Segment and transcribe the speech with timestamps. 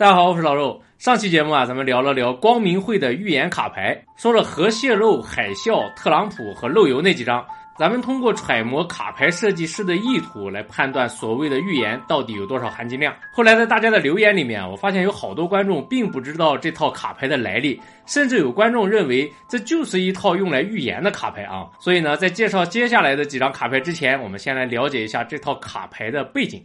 [0.00, 0.80] 大家好，我是老肉。
[0.96, 7.44] 上期节目啊，咱们聊了聊光明会的预言卡牌，说了核泄漏、海啸、特朗普和漏油那几张。
[7.78, 13.14] 咱们通过揣摩卡牌设计师的意图来判断所谓的预言到底有多少含金量。
[13.30, 21.68] 后来在大家的留言里面，我发现有好多观众并不知道这套卡牌的来历，甚至有观众认为这就是一套用来预言的卡牌啊。
[21.78, 26.64] 所以呢，在介绍接下来的几张卡牌之前，我们先来了解一下这套卡牌的背景。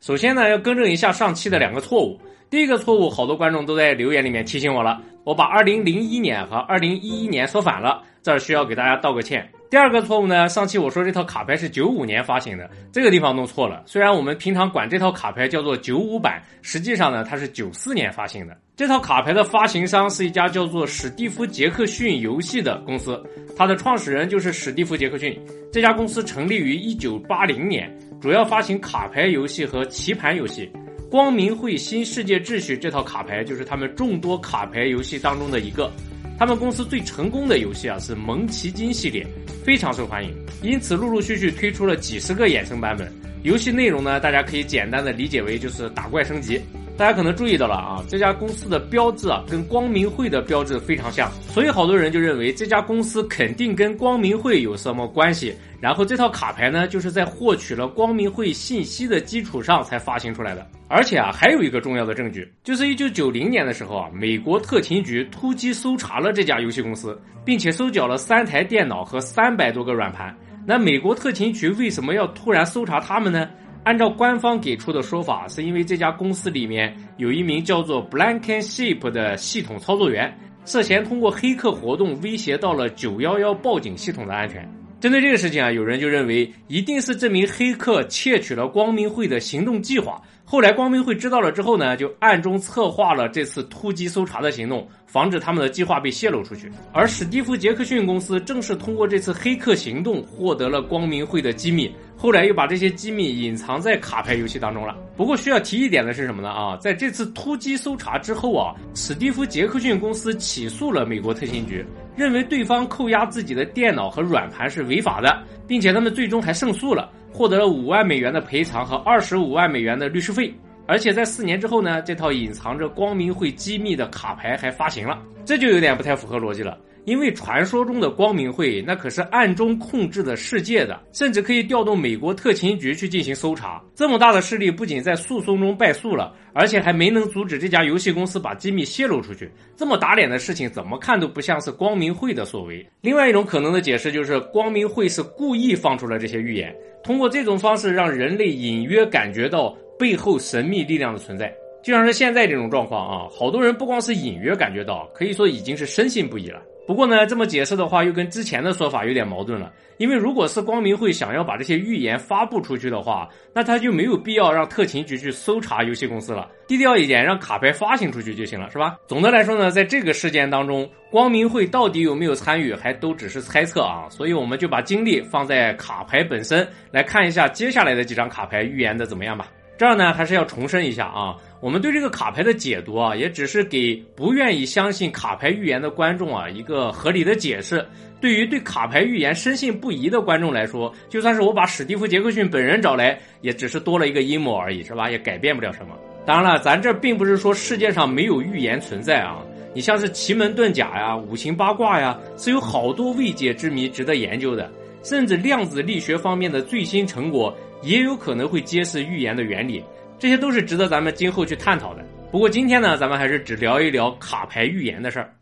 [0.00, 2.20] 首先呢，要更正一下上期的两个错误。
[2.48, 9.50] 第一个错误，好多观众都在留言里面提醒我了，我把二零零一年和二零一一年说反了，这儿需要给大家道个歉。
[9.68, 13.82] 第二个错误呢，上期我说这套卡牌是九五年发行的，这个地方弄错了。
[13.84, 18.56] 虽然我们平常管这套卡牌叫做九五版，实际上呢，它是九四年发行的。
[18.76, 23.18] 这套卡牌的发行商是一家叫做史蒂夫·杰克逊游戏的公司，
[23.56, 25.34] 它的创始人就是史蒂夫·杰克逊。
[25.72, 27.90] 这家公司成立于一九八零年，
[28.20, 30.70] 主要发行卡牌游戏和棋盘游戏。
[31.10, 35.90] 光明会新世界秩序这套卡牌就是他们众多卡牌游戏当中的一个。
[36.38, 39.26] 他们公司最成功的游戏啊是蒙奇金系列，
[39.64, 40.30] 非常受欢迎，
[40.62, 43.10] 因此陆陆续续推出了几十个衍生版本。
[43.42, 46.60] 游戏内容呢，大家可以简单的理解为就是打怪升级。
[46.96, 55.54] 大家可能注意到了啊，这家公司的标志啊跟光明会的标志非常像，所以好多人就认为这家公司肯定跟光明会有什么关系。
[55.78, 60.66] 然后这套卡牌呢，就是在获取了光明会信息的基础上才发行出来的。
[60.88, 70.34] 而且啊，还有一个重要的证据，就是一九九零年的时候啊，美国特勤局突击搜查了这家游戏公司，并且收缴了三台电脑和三百多个软盘。
[70.66, 73.46] 那美国特勤局为什么要突然搜查他们呢？
[73.86, 84.68] 按照官方给出的说法，是因为这家公司里面有一名叫做 Blankenship 的系统操作员，涉嫌通过黑客活动威胁到了九幺幺报警系统的安全。
[84.98, 90.20] 针对这个事情啊，有人就认为一定是这名黑客窃取了光明会的行动计划。
[90.48, 96.70] 后来光明会知道了之后呢，就暗中策划了这次突击搜查的行动，防止他们的计划被泄露出去。
[96.92, 104.96] 而史蒂夫·杰克逊公司正是通过这次黑客行动获得了光明会的机密，后来又把这些机密隐藏在卡牌游戏当中了。
[105.16, 106.48] 不过需要提一点的是什么呢？
[106.48, 117.10] 啊，在这次突击搜查之后啊，史蒂夫·杰克逊公司起诉了美国特勤局，认为对方扣押自己的电脑和软盘是违法的，并且他们最终还胜诉了。
[117.32, 120.52] 获得了五万美元的赔偿和二十五万美元的律师费，
[120.86, 126.78] 而且在四年之后呢，这套隐藏着光明会机密的卡牌还发行了，这就有点不太符合逻辑了。
[127.04, 133.80] 因为传说中的光明会那可是暗中控制的世界的，甚至可以调动美国特勤局去进行搜查。
[133.94, 139.48] 这么大的势力不仅在诉讼中败诉了，而且还没能阻止这家游戏公司把机密泄露出去。
[139.76, 142.84] 这么打脸的事情，怎么看都不像是光明会的所为。
[143.02, 146.74] 另外一种可能的解释就是，光明会是故意放出了这些预言，
[147.06, 151.54] 通过这种方式让人类隐约感觉到背后神秘力量的存在。
[151.80, 156.60] 就像是现在这种状况啊，好多人不光是隐约感觉到，可以说已经是深信不疑了。
[156.86, 159.72] 不过呢，这么解释的话，又跟之前的说法有点矛盾了。
[159.98, 168.96] 因为如果是光明会想要把这些预言发布出去的话，那他就没有必要让特勤局去搜查游戏公司了，低调一点，让卡牌发行出去就行了，是吧？
[169.06, 174.06] 总的来说呢，在这个事件当中，光明会到底有没有参与，还都只是猜测啊。
[174.10, 179.48] 所以我们就把精力放在卡牌本身，来看一下接下来的几张卡牌预言的怎么样吧。
[179.78, 187.84] 这儿呢，还是要重申一下啊，我们对这个卡牌的解读啊，也只是给不愿意相信卡牌预言的观众啊一个合理的解释。
[188.20, 195.10] 对于对卡牌预言深信不疑的观众来说，就算是我把史蒂夫·杰克逊本人找来，也只是多了一个阴谋而已，是吧？
[195.10, 195.96] 也改变不了什么。
[196.24, 199.42] 当然了，咱这并不是说世界上没有预言存在啊。
[199.74, 204.70] 你像是奇门遁甲呀、五行八卦呀，是有好多未解之谜值得研究的。
[205.02, 209.84] 甚至量子力学方面的最新成果也有可能会揭示预言的原理，
[210.18, 212.04] 这些都是值得咱们今后去探讨的。
[212.30, 215.32] 不过今天呢，咱们还是只聊一聊卡牌预言的事儿。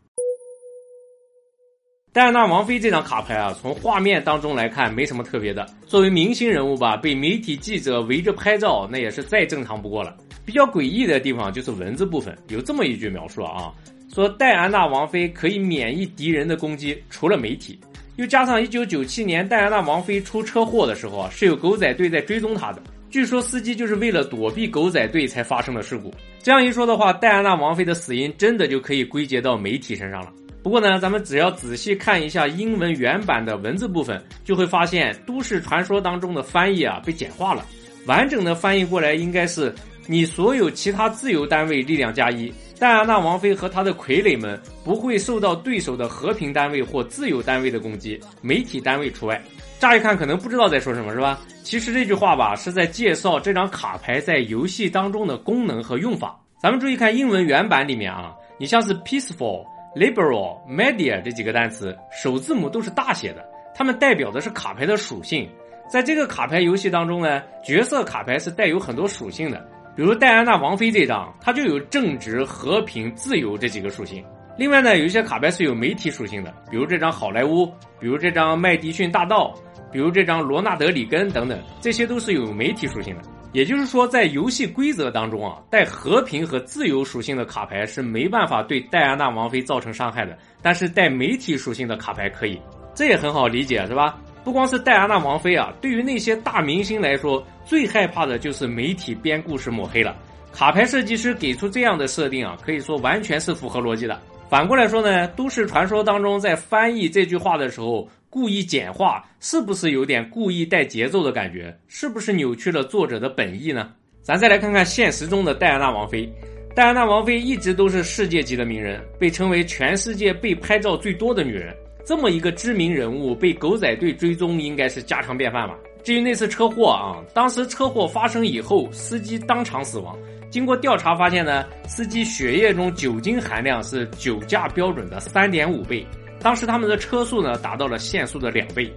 [2.13, 5.65] 戴安娜王妃这张卡牌啊，从画面当中来看没什么特别的。
[5.85, 10.15] 作为明星人物吧，被媒体记者围着拍照，那也是再正常不过了。
[10.45, 13.73] 比较诡异的地方就是文字部分，有这么一句描述啊，
[14.13, 17.79] 说戴安娜王妃可以免疫敌人的攻击，除了媒体。
[18.15, 22.81] 又加上一九九七年戴安娜王妃出车祸的时候啊，是有狗仔队在追踪她的。
[23.15, 26.13] 据说司机就是为了躲避狗仔队才发生了事故。
[26.43, 30.33] 这样一说的话，戴安娜王妃的死因真的就可以归结到媒体身上了。
[30.61, 37.65] 不过呢，咱们只要仔细看一下英文原版的文字部分，就会发现都市传说当中的翻译啊被简化了。
[38.05, 39.73] 完整的翻译过来应该是：
[40.07, 42.53] 你所有其他自由单位力量加一。
[42.77, 49.41] 戴安娜王妃和她的傀儡们不会受到对手的和平单位或自由单位的攻击，媒体单位除外。
[49.79, 51.39] 乍一看可能不知道在说什么，是吧？
[51.63, 56.39] 其实这句话吧是在介绍这张卡牌在游戏当中的功能和用法。
[56.59, 63.45] 咱们注意看英文原版里面啊，你像是 peaceful、liberal、media 这几个单词，首字母都是大写的，
[63.75, 65.47] 它们代表的是卡牌的属性。
[65.87, 69.63] 在这个卡牌游戏当中呢，角色卡牌是带有很多属性的，
[69.95, 74.23] 比如戴安娜王妃这张，它就有正直、和平、自由这几个属性。
[74.57, 77.65] 另外呢，有一些卡牌是有媒体属性的，比如这张好莱坞，
[77.99, 79.53] 比如这张麦迪逊大道，
[79.91, 83.21] 比如这张罗纳德里根等等，这些都是有媒体属性的。
[83.51, 92.59] 也就是说，在游戏规则当中啊，带和平和自由属性的卡牌是没办法对戴安娜王妃造成伤害的，但是带媒体属性的卡牌可以，
[92.93, 94.17] 这也很好理解，是吧？
[94.43, 100.15] 不光是戴安娜王妃啊，对于那些大明星来说，最害怕的就是媒体编故事抹黑了。
[100.51, 104.17] 卡牌设计师给出这样的设定啊，可以说完全是符合逻辑的。
[104.47, 111.75] 反过来说呢，都市传说当中在翻译这句话的时候故意简化，是不是有点故意带节奏的感觉？
[111.87, 113.91] 是不是扭曲了作者的本意呢？
[114.21, 116.31] 咱再来看看现实中的戴安娜王妃。
[116.75, 121.75] 戴安娜王妃一直都是世界级的名人，被称为全世界被拍照最多的女人。
[122.05, 125.75] 这么一个知名人物被狗仔队追踪，应该是家常便饭吧？
[126.03, 130.15] 至于那次车祸啊，当时车祸发生以后，司机当场死亡。
[130.55, 136.07] 经过调查发现呢，司机血液中酒精含量是酒驾标准的三点五倍。
[136.39, 138.89] 当时他们的车速呢达到了限速的两倍。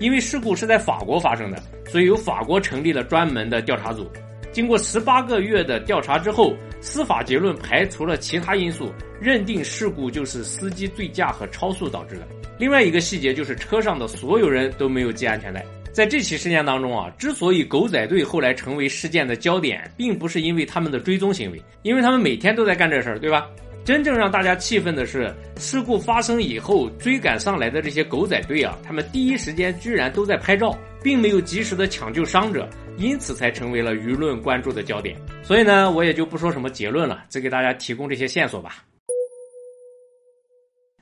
[0.00, 4.10] 因为事故是在法国发生的，所以由法国成立了专门的调查组。
[4.50, 12.26] 经过十八个月的调查之后，司法结论排除了其他因素，认定事故就是司机醉驾和超速导致的。
[12.58, 15.64] 另外一个细节就是车上的所有人都没有系安全带。
[15.94, 23.48] 在这起事件当中啊，之所以狗仔队后来成为事件的焦点，并不是因为他们的追踪行为，因为他们每天都在干这事儿，对吧？
[23.84, 35.16] 真正让大家气愤的是，事故发生以后追赶上来的这些狗仔队啊，他们第一时间居然都在拍照，并没有及时的抢救伤者，因此才成为了舆论关注的焦点。
[35.44, 38.82] 所以呢，我也就不说什么结论了，只给大家提供这些线索吧。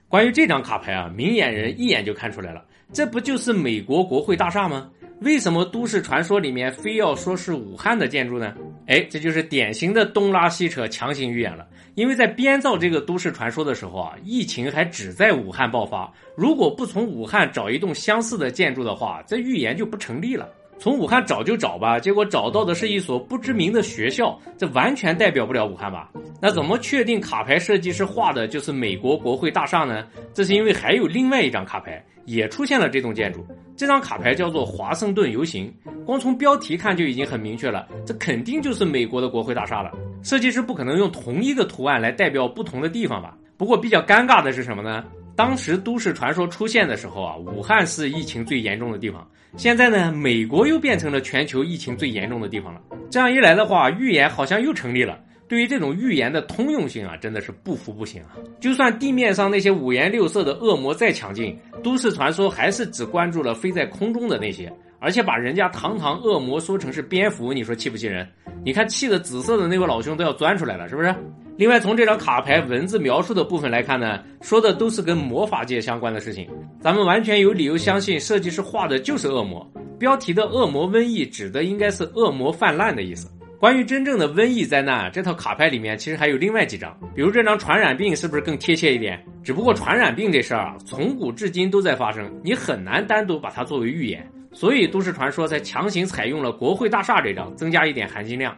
[0.06, 2.62] 关于这张卡牌啊，明眼人一眼就看出来了。
[2.92, 4.90] 这不就是美国国会大厦吗？
[5.20, 8.54] 为什么都市传说里面非要说是武汉的建筑呢？
[8.86, 11.66] 哎，这就是典型的东拉西扯、强行预言了。
[11.94, 16.12] 因为在编造这个都市传说的时候啊，疫情还只在武汉爆发。
[16.36, 20.48] 如果不从武汉找一栋相似的建筑的话，这预言就不成立了。
[20.82, 26.10] 从武汉找就找吧，结果找到的是一所不知名的学校，这完全代表不了武汉吧？
[26.40, 30.04] 那怎么确定卡牌设计师画的就是美国国会大厦呢？
[30.34, 33.46] 这是因为还有另外一张卡牌也出现了这栋建筑，
[33.76, 35.72] 这张卡牌叫做华盛顿游行，
[36.04, 39.92] 光从标题看就已经很明确了，这肯定就是美国的国会大厦了。
[40.20, 43.38] 设计师不可能用同一个图案来代表不同的地方吧？
[43.56, 45.04] 不过比较尴尬的是什么呢？
[45.36, 49.24] 当时都市传说出现的时候啊，武汉是疫情最严重的地方。
[49.56, 52.80] 现在呢，美国又变成了全球疫情最严重的地方了。
[53.10, 55.18] 这样一来的话，预言好像又成立了。
[55.46, 58.32] 对于这种预言的通用性啊，真的是不服不行啊！
[58.58, 68.26] 就算地面上那些五颜六色的恶魔再强劲，都市传说还是只关注了飞在空中的那些，而且把人家堂堂恶魔说成是蝙蝠，你说气不气人？
[68.64, 71.14] 你看气的紫色的那位老兄都要钻出来了，是不是？
[71.62, 76.50] 另外，从这张卡牌文字描述的部分来看呢，说的都是跟魔法界相关的事情。
[76.80, 79.64] 咱们完全有理由相信，设计师画的就是恶魔。
[79.96, 83.30] 标题的“恶魔瘟疫”指的应该是恶魔泛滥的意思。
[83.60, 89.24] 关于真正的瘟疫灾难，这套卡牌里面其实还有另外几张，比如这张传染病是不是更贴切一点？
[89.44, 98.52] 只不过传染病这事儿啊，从古至今都在发生，你很难单独把它作为预言，所以都市传说才强行采用了国会大厦这张，增加一点含金量。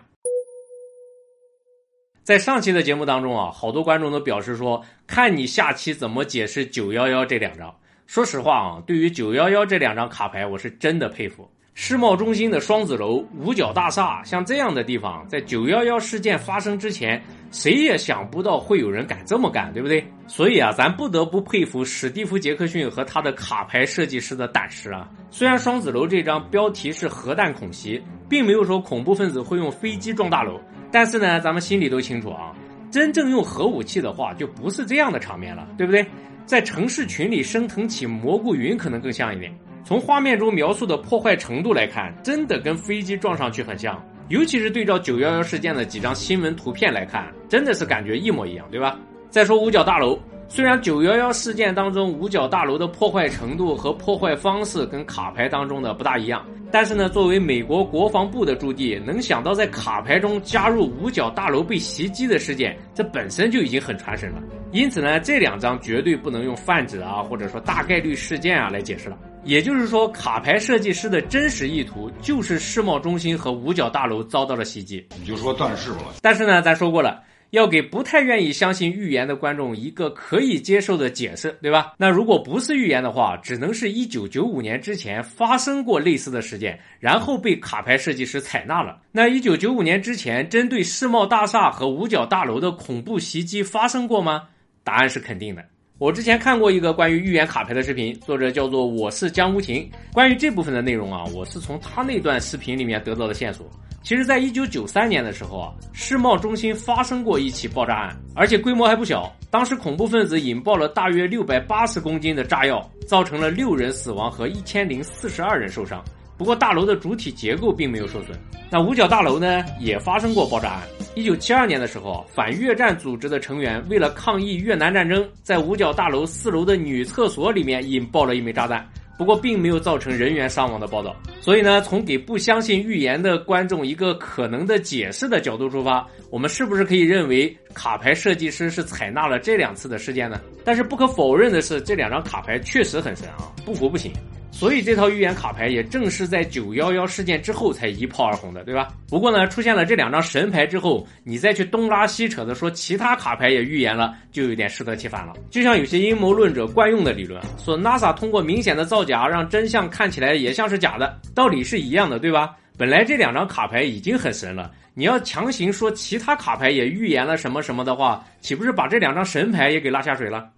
[2.25, 7.73] 在上期的节目当中啊，好多观众都表示说，看你下期怎么解释九幺幺这两张。
[8.07, 11.47] 说实话啊，对于九幺幺这两张卡牌，我是真的佩服。
[11.75, 20.03] 世贸中心的双子楼、五角大厦，像这样的地方，在九幺幺事件发生之前，谁也想不到会有人敢这么干，对不对？
[20.27, 25.11] 所以啊，咱不得不佩服史蒂夫·杰克逊和他的卡牌设计师的胆识啊。
[25.31, 30.59] 虽然双子楼这张标题是核弹恐袭，并没有说恐怖分子会用飞机撞大楼。
[30.95, 32.53] 但是呢，咱们心里都清楚啊，
[32.89, 36.07] 真正用核武器的话，就不是这样的场面了，对不对？
[36.47, 39.53] 在城市群里升腾起蘑菇云，可能更像一点。
[39.85, 48.97] 从画面中描述的破坏程度来看，真的跟飞机撞上去很像，尤其是对照九幺幺事件的几张新闻图片来看，真的是感觉一模一样，对吧？
[49.31, 50.17] 再说五角大楼。
[50.47, 64.43] 虽然九幺幺事件当中五角大楼的破坏程度和破坏方式跟卡牌当中的不大一样，但是呢，作为美国国防部的驻地，能想到在卡牌中加入五角大楼被袭击的事件，这本身就已经很传神了。
[64.73, 69.17] 因此呢，这两张绝对不能用泛指啊，或者说大概率事件啊来解释了。
[69.45, 75.07] 也就是说，卡牌设计师的真实意图就是世贸中心和五角大楼遭到了袭击。
[75.17, 76.07] 你就说断事吧。
[76.21, 77.23] 但是呢，咱说过了。
[77.55, 81.95] 要给不太愿意相信预言的观众一个可以接受的解释，对吧？
[81.97, 88.99] 那如果不是预言的话，只能是一九九五年之前发生过类似的事件，然后被卡牌设计师采纳了。
[89.13, 94.49] 那一九九五年之前针对世贸大厦和五角大楼的恐怖袭击发生过吗？
[94.83, 95.65] 答案是肯定的。
[96.01, 99.89] 我之前看过一个关于预言卡牌的视频，作者叫做我是江无情。
[100.13, 103.65] 关于这部分的内容啊，我是从他那段视频里面得到的线索。
[104.03, 109.33] 其实，在一九九三年的时候啊，世贸中心发生过一起爆炸案，而且规模还不小。
[109.53, 116.03] 当时恐怖分子引爆了大约六百八十公斤的炸药，造成了六人死亡和一千零四十二人受伤。
[116.37, 118.37] 不过，大楼的主体结构并没有受损。
[118.69, 120.83] 那五角大楼呢，也发生过爆炸案。
[121.15, 128.85] 一九七二年的时候，反越战组织的成员为了抗议越南战争，在五角大楼四楼的女厕所里面引爆了一枚炸弹。
[129.17, 140.41] 不过并没有造成人员伤亡的报道，所以呢，从给不相信预言的观众一个可能的解释的角度出发，我们是不是可以认为卡牌设计师是采纳了这两次的事件呢？
[140.65, 144.13] 但是不可否认的是，这两张卡牌确实很神啊，不服不行。
[144.55, 148.87] 所以这套预言卡牌也正是在九幺幺事件之后才一炮而红的，对吧？
[149.09, 155.35] 不过呢，出现了这两张神牌之后，你再去东拉西扯的说其他卡牌也预言了，就有点适得其反了。
[155.51, 162.55] 就像有些阴谋论者惯用的理论，说 NASA 通过明显的造假让真相看起来也像是假的，道理是一样的，对吧？
[162.79, 170.49] 本来这两张卡牌已经很神了，你要强行说其他卡牌也预言了什么什么的话，岂不是把这两张神牌也给拉下水了？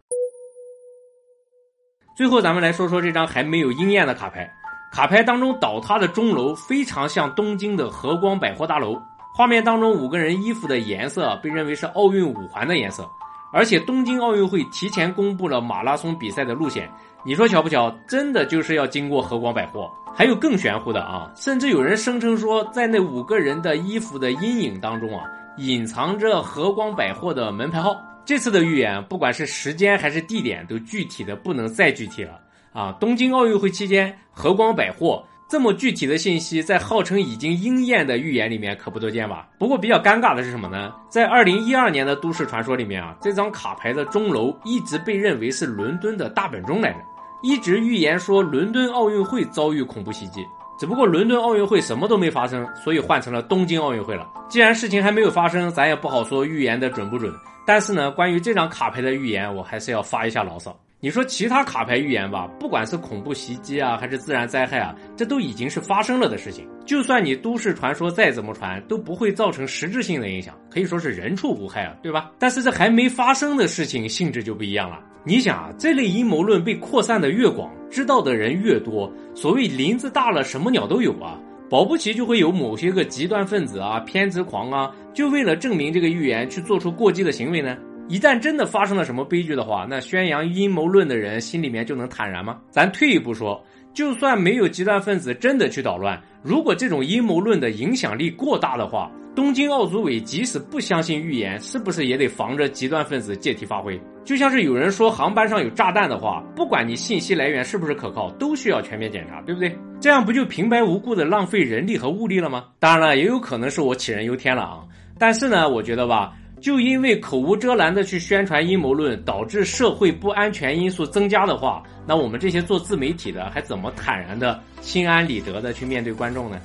[2.17, 4.51] 最后，咱们来说说这张还没有应验的卡牌。
[4.91, 8.99] 卡牌当中倒塌的钟楼非常像东京的和光百货大楼。
[9.35, 13.07] 画面当中五个人衣服的颜色被认为是奥运五环的颜色，
[13.53, 16.91] 而且东京奥运会提前公布了马拉松比赛的路线。
[17.23, 17.95] 你说巧不巧？
[18.09, 19.93] 真的就是要经过和光百货。
[20.15, 25.23] 还有更玄乎的啊，甚至有人声称说，在那五个人的衣服的阴影当中啊，
[25.59, 27.95] 隐藏着和光百货的门牌号。
[28.27, 32.41] 这次的预言，不管是时间还是地点，都具体的不能再具体了
[32.73, 32.91] 啊！
[32.99, 39.49] 东京奥运会期间，和光百货这么具体的信息，在号称已经应验的预言里面可不多见吧？
[39.61, 40.93] 不过比较尴尬的是什么呢？
[41.09, 46.99] 在二零一二年的都市传说里面啊，这张卡牌的钟楼一直被认为是伦敦的大本钟来着，
[47.45, 50.45] 一直预言说伦敦奥运会遭遇恐怖袭击。
[50.79, 54.29] 只不过伦敦奥运会什么都没发生，所以换成了东京奥运会了。
[54.49, 57.33] 既然事情还没有发生，咱也不好说预言的准不准。
[57.67, 60.79] 但是呢，关于这张卡牌的预言，我还是要发一下牢骚。
[60.99, 66.67] 你说其他卡牌预言吧，不管是恐怖袭击啊，还是自然灾害啊，这都已经是发生了的事情。
[66.87, 72.31] 就算你都市传说再怎么传，都不会造成实质性的影响，可以说是人畜无害啊，对吧？
[72.39, 74.99] 但是这还没发生的事情，性质就不一样了。
[75.29, 81.37] 你想啊，这类阴谋论被扩散的越广，知道的人越多，所谓林子大了，什么鸟都有啊。
[81.69, 87.77] 保不齐就会有某些个极端分子啊、偏执狂啊，就为了证明这个预言去做出过激的行为呢。
[88.07, 92.61] 一旦真的发生了什么悲剧的话，那宣扬阴谋论的人心里面就能坦然吗？
[92.71, 93.61] 咱退一步说，
[93.93, 104.01] 就算没有极端分子真的去捣乱，如果这种阴谋论的影响力过大的话，东京奥组委即使不相信预言，是不是也得防着极端分子借题发挥？
[104.25, 109.79] 就像是有人说航班上有炸弹的话，不管你信息来源是不是可靠，都需要全面检查，对不对？
[110.01, 112.65] 这样不就平白无故的浪费人力和物力了吗？
[112.81, 114.81] 当然了，也有可能是我杞人忧天了啊。
[115.19, 126.59] 但是呢，我觉得吧，就因为口无遮拦的去宣传阴谋论，导致社会不安全因素增加的话，那我们这些做自媒体的还怎么坦然的、心安理得的去面对观众呢？